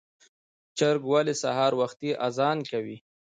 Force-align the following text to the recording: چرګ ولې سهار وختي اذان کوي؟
چرګ 0.77 1.01
ولې 1.11 1.33
سهار 1.43 1.71
وختي 1.81 2.11
اذان 2.27 2.57
کوي؟ 2.69 2.97